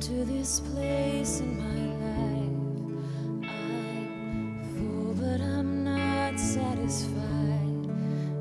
to 0.00 0.24
this 0.24 0.60
place 0.60 1.40
in 1.40 1.58
my 1.58 1.80
life. 2.06 3.50
I'm 3.50 4.64
full, 4.72 5.12
but 5.14 5.40
I'm 5.42 5.84
not 5.84 6.40
satisfied. 6.40 7.84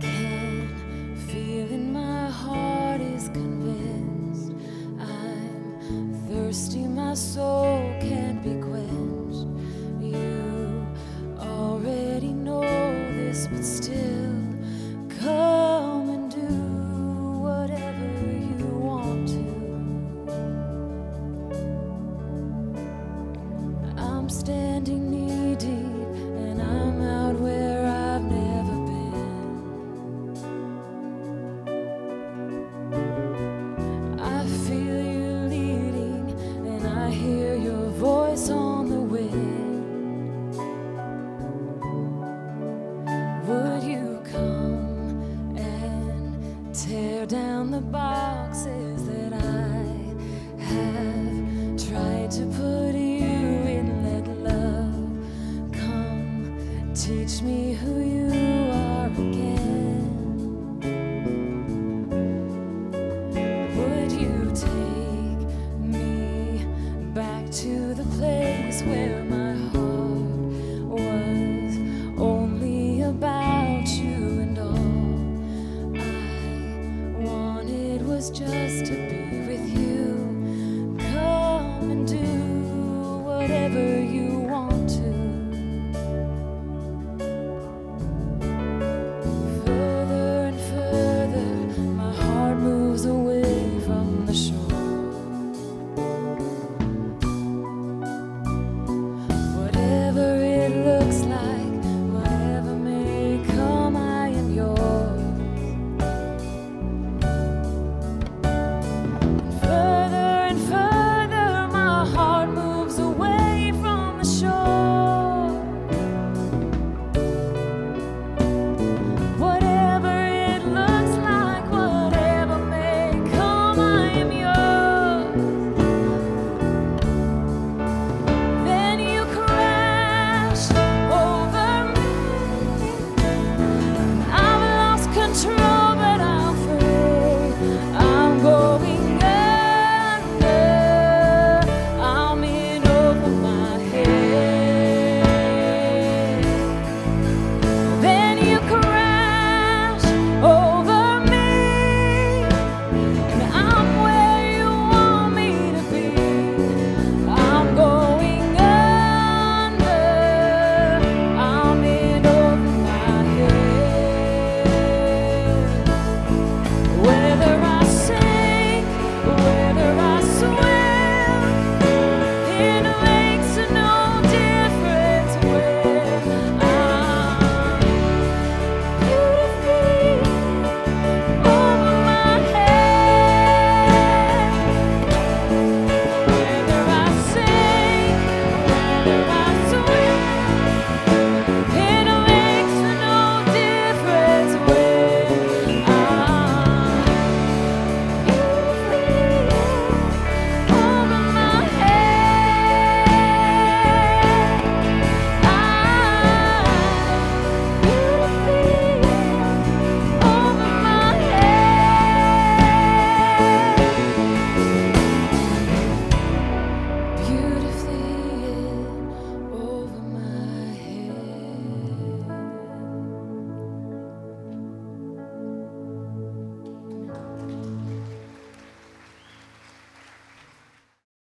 can 0.00 1.16
feel 1.28 1.68
in 1.70 1.92
my 1.92 2.30
heart 2.30 3.02
is 3.02 3.28
convinced. 3.28 4.52
I'm 4.98 6.14
thirsty, 6.26 6.86
my 6.86 7.12
soul 7.12 7.47
standing 24.78 25.10
knee 25.10 25.56
deep, 25.56 26.06
and 26.38 26.62
I'm 26.62 27.02
out 27.02 27.34
where 27.40 27.84
I've 27.84 28.22
never 28.22 28.76
been. 28.86 29.14
I 34.20 34.46
feel 34.66 35.00
you 35.14 35.32
leading, 35.54 36.30
and 36.64 36.86
I 36.86 37.10
hear 37.10 37.56
your 37.56 37.90
voice 37.90 38.50
on 38.50 38.88
the 38.88 39.00
wind. 39.00 40.54
Would 43.48 43.82
you 43.82 44.22
come 44.32 45.56
and 45.56 46.72
tear 46.72 47.26
down 47.26 47.72
the 47.72 47.80
boxes 47.80 49.06
that 49.08 49.32
I 49.32 49.82
have 50.62 51.76
tried? 51.88 52.27
just 78.38 78.86
to 78.86 78.92
be 78.92 79.40
with 79.48 79.68
you. 79.68 80.07